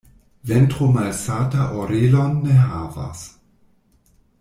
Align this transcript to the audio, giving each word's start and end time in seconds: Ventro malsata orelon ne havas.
Ventro 0.51 0.87
malsata 0.95 1.67
orelon 1.83 2.35
ne 2.47 2.59
havas. 2.71 3.23